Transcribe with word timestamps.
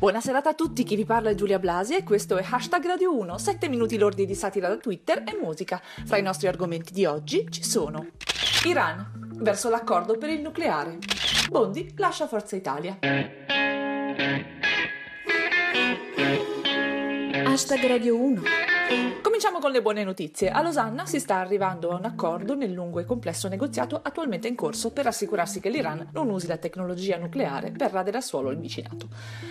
Buona 0.00 0.22
serata 0.22 0.48
a 0.48 0.54
tutti, 0.54 0.82
chi 0.82 0.96
vi 0.96 1.04
parla 1.04 1.28
è 1.28 1.34
Giulia 1.34 1.58
Blasi 1.58 1.94
e 1.94 2.04
questo 2.04 2.38
è 2.38 2.46
Hashtag 2.48 2.86
Radio 2.86 3.14
1, 3.18 3.36
7 3.36 3.68
minuti 3.68 3.98
lordi 3.98 4.24
di 4.24 4.34
satira 4.34 4.66
da 4.66 4.78
Twitter 4.78 5.22
e 5.26 5.36
musica. 5.38 5.78
Fra 6.06 6.16
i 6.16 6.22
nostri 6.22 6.48
argomenti 6.48 6.94
di 6.94 7.04
oggi 7.04 7.46
ci 7.50 7.62
sono 7.62 8.06
Iran, 8.64 9.28
verso 9.42 9.68
l'accordo 9.68 10.16
per 10.16 10.30
il 10.30 10.40
nucleare. 10.40 10.96
Bondi 11.50 11.92
lascia 11.98 12.26
Forza 12.26 12.56
Italia. 12.56 12.96
Hashtag 17.44 17.86
Radio 17.86 18.16
1 18.16 18.69
Cominciamo 19.22 19.60
con 19.60 19.70
le 19.70 19.82
buone 19.82 20.04
notizie. 20.04 20.50
A 20.50 20.62
Losanna 20.62 21.06
si 21.06 21.18
sta 21.18 21.36
arrivando 21.36 21.90
a 21.90 21.96
un 21.96 22.04
accordo 22.04 22.54
nel 22.54 22.72
lungo 22.72 22.98
e 22.98 23.04
complesso 23.04 23.48
negoziato 23.48 24.00
attualmente 24.02 24.48
in 24.48 24.54
corso 24.54 24.90
per 24.90 25.06
assicurarsi 25.06 25.60
che 25.60 25.70
l'Iran 25.70 26.08
non 26.12 26.28
usi 26.28 26.46
la 26.46 26.56
tecnologia 26.56 27.16
nucleare 27.16 27.70
per 27.70 27.90
radere 27.90 28.18
a 28.18 28.20
suolo 28.20 28.50
il 28.50 28.58
vicinato. 28.58 29.08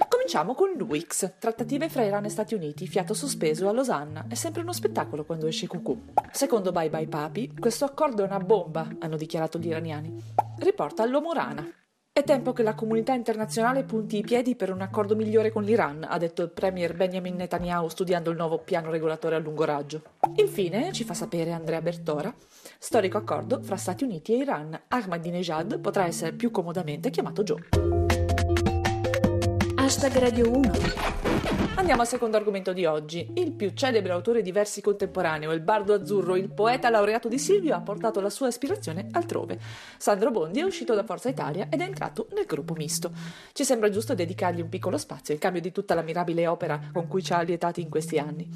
Cominciamo 0.07 0.53
con 0.53 0.71
l'UX, 0.75 1.33
trattative 1.39 1.89
fra 1.89 2.03
Iran 2.03 2.25
e 2.25 2.29
Stati 2.29 2.53
Uniti, 2.53 2.85
fiato 2.85 3.13
sospeso 3.13 3.67
a 3.67 3.71
Losanna. 3.71 4.25
È 4.27 4.35
sempre 4.35 4.61
uno 4.61 4.73
spettacolo 4.73 5.25
quando 5.25 5.47
esce 5.47 5.67
Cucù. 5.67 5.99
Secondo 6.31 6.71
Bye 6.71 6.89
Bye 6.89 7.07
Papi, 7.07 7.53
questo 7.57 7.85
accordo 7.85 8.23
è 8.23 8.25
una 8.25 8.39
bomba, 8.39 8.87
hanno 8.99 9.15
dichiarato 9.15 9.57
gli 9.57 9.67
iraniani. 9.67 10.21
Riporta 10.59 11.03
all'uomo 11.03 11.33
rana. 11.33 11.67
È 12.19 12.23
tempo 12.25 12.51
che 12.51 12.63
la 12.63 12.75
comunità 12.75 13.13
internazionale 13.13 13.83
punti 13.83 14.17
i 14.17 14.23
piedi 14.23 14.57
per 14.57 14.73
un 14.73 14.81
accordo 14.81 15.15
migliore 15.15 15.53
con 15.53 15.63
l'Iran, 15.63 16.05
ha 16.05 16.17
detto 16.17 16.41
il 16.41 16.49
premier 16.49 16.93
Benjamin 16.93 17.37
Netanyahu 17.37 17.87
studiando 17.87 18.29
il 18.29 18.35
nuovo 18.35 18.57
piano 18.57 18.91
regolatore 18.91 19.35
a 19.35 19.39
lungo 19.39 19.63
raggio. 19.63 20.01
Infine, 20.35 20.91
ci 20.91 21.05
fa 21.05 21.13
sapere 21.13 21.53
Andrea 21.53 21.81
Bertora, 21.81 22.35
storico 22.77 23.17
accordo 23.17 23.61
fra 23.61 23.77
Stati 23.77 24.03
Uniti 24.03 24.33
e 24.33 24.39
Iran. 24.39 24.77
Ahmadinejad 24.89 25.79
potrà 25.79 26.07
essere 26.07 26.33
più 26.33 26.51
comodamente 26.51 27.09
chiamato 27.09 27.41
Joe. 27.41 28.08
Hashtag 29.89 30.19
Radio 30.19 30.55
1 30.55 30.71
Andiamo 31.77 32.01
al 32.01 32.07
secondo 32.07 32.37
argomento 32.37 32.73
di 32.73 32.85
oggi. 32.85 33.27
Il 33.33 33.53
più 33.53 33.71
celebre 33.73 34.11
autore 34.11 34.43
di 34.43 34.51
versi 34.51 34.81
contemporaneo, 34.81 35.51
il 35.51 35.61
bardo 35.61 35.95
azzurro, 35.95 36.35
il 36.35 36.51
poeta 36.51 36.91
laureato 36.91 37.27
di 37.27 37.39
Silvio, 37.39 37.73
ha 37.73 37.81
portato 37.81 38.21
la 38.21 38.29
sua 38.29 38.49
ispirazione 38.49 39.07
altrove. 39.13 39.59
Sandro 39.97 40.29
Bondi 40.29 40.59
è 40.59 40.63
uscito 40.63 40.93
da 40.93 41.03
Forza 41.03 41.29
Italia 41.29 41.69
ed 41.71 41.81
è 41.81 41.85
entrato 41.85 42.27
nel 42.35 42.45
gruppo 42.45 42.75
misto. 42.75 43.11
Ci 43.51 43.65
sembra 43.65 43.89
giusto 43.89 44.13
dedicargli 44.13 44.61
un 44.61 44.69
piccolo 44.69 44.99
spazio 44.99 45.33
in 45.33 45.39
cambio 45.39 45.59
di 45.59 45.71
tutta 45.71 45.95
la 45.95 46.03
mirabile 46.03 46.45
opera 46.45 46.79
con 46.93 47.07
cui 47.07 47.23
ci 47.23 47.33
ha 47.33 47.37
allietati 47.37 47.81
in 47.81 47.89
questi 47.89 48.19
anni. 48.19 48.47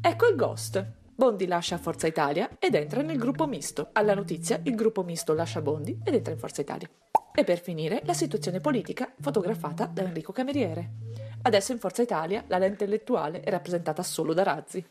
Ecco 0.00 0.28
il 0.28 0.34
Ghost. 0.34 0.82
Bondi 1.14 1.46
lascia 1.46 1.76
Forza 1.76 2.06
Italia 2.06 2.48
ed 2.58 2.74
entra 2.74 3.02
nel 3.02 3.18
gruppo 3.18 3.46
misto. 3.46 3.90
Alla 3.92 4.14
notizia, 4.14 4.58
il 4.62 4.74
gruppo 4.76 5.02
misto 5.02 5.34
lascia 5.34 5.60
Bondi 5.60 6.00
ed 6.02 6.14
entra 6.14 6.32
in 6.32 6.38
Forza 6.38 6.62
Italia. 6.62 6.88
E 7.36 7.42
per 7.42 7.60
finire, 7.60 8.00
la 8.04 8.12
situazione 8.12 8.60
politica 8.60 9.12
fotografata 9.20 9.86
da 9.86 10.02
Enrico 10.02 10.30
Cameriere. 10.30 10.90
Adesso 11.42 11.72
in 11.72 11.80
Forza 11.80 12.00
Italia 12.00 12.44
la 12.46 12.58
lente 12.58 12.84
intellettuale 12.84 13.40
è 13.40 13.50
rappresentata 13.50 14.04
solo 14.04 14.32
da 14.34 14.44
razzi. 14.44 14.86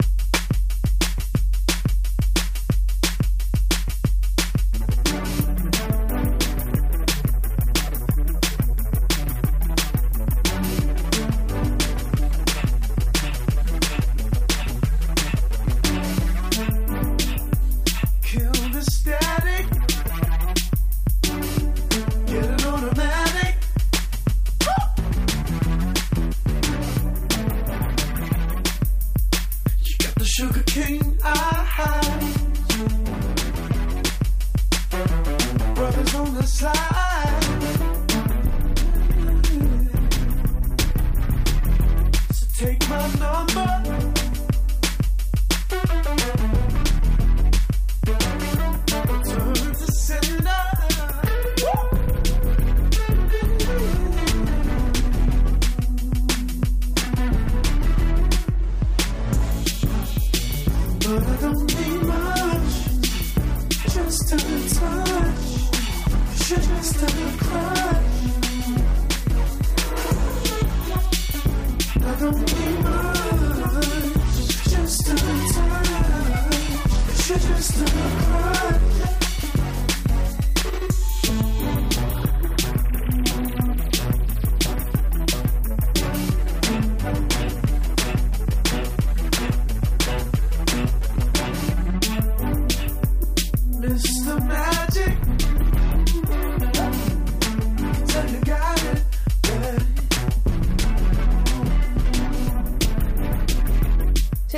sugar 30.43 30.63
cane 30.63 31.17
eyes. 31.23 32.37
Brothers 35.75 36.15
on 36.15 36.33
the 36.35 36.43
side. 36.43 36.92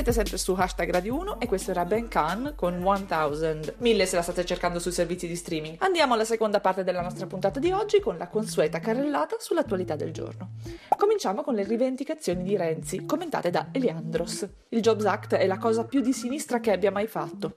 Siete 0.06 0.20
sempre 0.20 0.38
su 0.38 0.52
hashtag 0.52 0.88
Radio 0.92 1.16
1 1.16 1.40
e 1.40 1.48
questo 1.48 1.72
era 1.72 1.84
Ben 1.84 2.06
Khan 2.06 2.52
con 2.54 2.76
1000. 2.76 3.74
1000 3.78 4.06
se 4.06 4.14
la 4.14 4.22
state 4.22 4.44
cercando 4.44 4.78
sui 4.78 4.92
servizi 4.92 5.26
di 5.26 5.34
streaming. 5.34 5.78
Andiamo 5.80 6.14
alla 6.14 6.24
seconda 6.24 6.60
parte 6.60 6.84
della 6.84 7.02
nostra 7.02 7.26
puntata 7.26 7.58
di 7.58 7.72
oggi 7.72 7.98
con 7.98 8.16
la 8.16 8.28
consueta 8.28 8.78
carrellata 8.78 9.34
sull'attualità 9.40 9.96
del 9.96 10.12
giorno. 10.12 10.50
Cominciamo 10.96 11.42
con 11.42 11.54
le 11.54 11.64
rivendicazioni 11.64 12.44
di 12.44 12.56
Renzi, 12.56 13.04
commentate 13.04 13.50
da 13.50 13.70
Eliandros. 13.72 14.48
Il 14.68 14.80
Jobs 14.80 15.06
Act 15.06 15.34
è 15.34 15.46
la 15.48 15.58
cosa 15.58 15.84
più 15.84 16.00
di 16.00 16.12
sinistra 16.12 16.60
che 16.60 16.70
abbia 16.70 16.92
mai 16.92 17.08
fatto. 17.08 17.56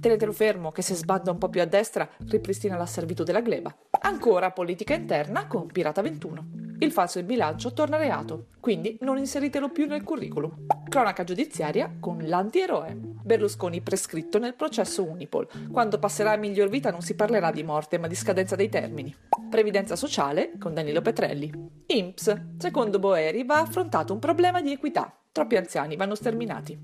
Tenetelo 0.00 0.32
fermo 0.32 0.72
che 0.72 0.82
se 0.82 0.96
sbanda 0.96 1.30
un 1.30 1.38
po' 1.38 1.48
più 1.48 1.60
a 1.60 1.64
destra 1.64 2.08
ripristina 2.26 2.76
la 2.76 2.86
servitù 2.86 3.22
della 3.22 3.40
gleba. 3.40 3.72
Ancora 4.00 4.50
politica 4.50 4.94
interna 4.94 5.46
con 5.46 5.68
Pirata 5.68 6.02
21. 6.02 6.63
Il 6.78 6.92
falso 6.92 7.18
in 7.18 7.26
bilancio 7.26 7.72
torna 7.72 7.96
reato, 7.96 8.46
quindi 8.60 8.98
non 9.00 9.16
inseritelo 9.16 9.70
più 9.70 9.86
nel 9.86 10.02
curriculum. 10.02 10.66
Cronaca 10.88 11.24
giudiziaria 11.24 11.96
con 11.98 12.18
l'antieroe. 12.24 12.96
Berlusconi 12.96 13.80
prescritto 13.80 14.38
nel 14.38 14.54
processo 14.54 15.04
Unipol. 15.04 15.48
Quando 15.70 15.98
passerà 15.98 16.32
a 16.32 16.36
miglior 16.36 16.68
vita 16.68 16.90
non 16.90 17.00
si 17.00 17.14
parlerà 17.14 17.50
di 17.50 17.62
morte, 17.62 17.98
ma 17.98 18.06
di 18.06 18.14
scadenza 18.14 18.56
dei 18.56 18.68
termini. 18.68 19.14
Previdenza 19.48 19.96
sociale 19.96 20.52
con 20.58 20.74
Danilo 20.74 21.00
Petrelli. 21.00 21.50
INPS. 21.86 22.56
Secondo 22.58 22.98
Boeri 22.98 23.44
va 23.44 23.60
affrontato 23.60 24.12
un 24.12 24.18
problema 24.18 24.60
di 24.60 24.72
equità. 24.72 25.16
Troppi 25.32 25.56
anziani 25.56 25.96
vanno 25.96 26.14
sterminati. 26.14 26.78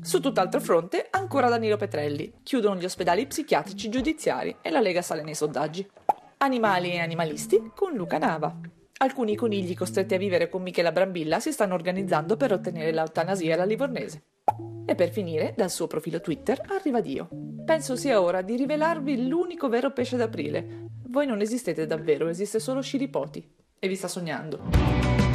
Su 0.00 0.20
tutt'altro 0.20 0.60
fronte, 0.60 1.08
ancora 1.10 1.48
Danilo 1.48 1.76
Petrelli. 1.76 2.40
Chiudono 2.42 2.78
gli 2.78 2.84
ospedali 2.84 3.26
psichiatrici 3.26 3.88
giudiziari 3.88 4.56
e 4.62 4.70
la 4.70 4.80
Lega 4.80 5.02
sale 5.02 5.22
nei 5.22 5.34
sondaggi. 5.34 5.86
Animali 6.38 6.92
e 6.92 7.00
animalisti 7.00 7.72
con 7.74 7.92
Luca 7.94 8.18
Nava. 8.18 8.77
Alcuni 9.00 9.36
conigli 9.36 9.76
costretti 9.76 10.14
a 10.14 10.18
vivere 10.18 10.48
con 10.48 10.60
Michela 10.60 10.90
Brambilla 10.90 11.38
si 11.38 11.52
stanno 11.52 11.74
organizzando 11.74 12.36
per 12.36 12.52
ottenere 12.52 12.90
l'eutanasia 12.90 13.54
alla 13.54 13.64
livornese. 13.64 14.22
E 14.84 14.94
per 14.96 15.10
finire, 15.10 15.54
dal 15.56 15.70
suo 15.70 15.86
profilo 15.86 16.20
Twitter 16.20 16.60
arriva 16.66 17.00
Dio. 17.00 17.28
Penso 17.64 17.94
sia 17.94 18.20
ora 18.20 18.42
di 18.42 18.56
rivelarvi 18.56 19.28
l'unico 19.28 19.68
vero 19.68 19.92
pesce 19.92 20.16
d'aprile. 20.16 20.88
Voi 21.10 21.26
non 21.26 21.40
esistete 21.40 21.86
davvero, 21.86 22.26
esiste 22.26 22.58
solo 22.58 22.80
Sciripoti. 22.80 23.48
E 23.78 23.86
vi 23.86 23.94
sta 23.94 24.08
sognando. 24.08 25.27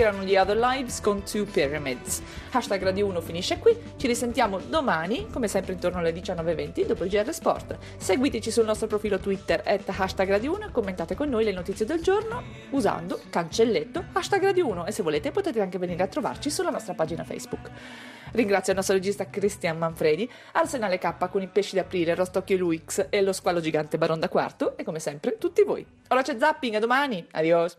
Erano 0.00 0.22
gli 0.22 0.36
Other 0.36 0.56
Lives 0.56 1.00
con 1.00 1.22
Two 1.22 1.44
Pyramids. 1.44 2.22
Hashtag 2.50 2.82
Radio 2.82 3.06
1 3.06 3.20
finisce 3.20 3.58
qui, 3.58 3.76
ci 3.96 4.06
risentiamo 4.06 4.58
domani, 4.58 5.26
come 5.30 5.48
sempre 5.48 5.72
intorno 5.72 5.98
alle 5.98 6.12
19.20 6.12 6.86
dopo 6.86 7.04
il 7.04 7.10
GR 7.10 7.32
Sport. 7.32 7.76
Seguiteci 7.96 8.50
sul 8.50 8.64
nostro 8.64 8.86
profilo 8.86 9.18
Twitter 9.18 9.62
at 9.64 9.82
hashtag 9.86 10.28
Radio 10.28 10.54
1 10.54 10.66
e 10.66 10.70
commentate 10.70 11.14
con 11.14 11.28
noi 11.28 11.44
le 11.44 11.52
notizie 11.52 11.84
del 11.84 12.00
giorno 12.00 12.42
usando 12.70 13.20
cancelletto 13.28 14.04
hashtag 14.12 14.42
Radio 14.44 14.66
1 14.68 14.86
e 14.86 14.92
se 14.92 15.02
volete 15.02 15.30
potete 15.30 15.60
anche 15.60 15.78
venire 15.78 16.02
a 16.02 16.06
trovarci 16.06 16.50
sulla 16.50 16.70
nostra 16.70 16.94
pagina 16.94 17.24
Facebook. 17.24 17.70
Ringrazio 18.32 18.72
il 18.72 18.78
nostro 18.78 18.94
regista 18.94 19.28
Christian 19.28 19.78
Manfredi, 19.78 20.30
Arsenale 20.52 20.98
K 20.98 21.28
con 21.28 21.42
i 21.42 21.48
pesci 21.48 21.74
d'aprile, 21.74 22.14
Rostocchio 22.14 22.56
Luix 22.56 23.06
e 23.10 23.22
lo 23.22 23.32
squalo 23.32 23.60
gigante 23.60 23.98
Baron 23.98 24.20
da 24.20 24.28
Quarto 24.28 24.76
e 24.76 24.84
come 24.84 25.00
sempre 25.00 25.38
tutti 25.38 25.62
voi. 25.62 25.84
Ora 26.08 26.22
c'è 26.22 26.36
zapping, 26.38 26.74
a 26.74 26.78
domani, 26.78 27.26
adios! 27.32 27.76